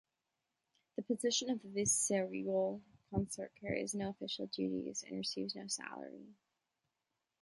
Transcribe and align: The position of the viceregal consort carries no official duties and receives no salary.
The 0.95 1.03
position 1.03 1.51
of 1.51 1.61
the 1.61 1.67
viceregal 1.67 2.81
consort 3.11 3.53
carries 3.61 3.93
no 3.93 4.09
official 4.09 4.47
duties 4.47 5.03
and 5.03 5.15
receives 5.15 5.53
no 5.53 5.67
salary. 5.67 6.33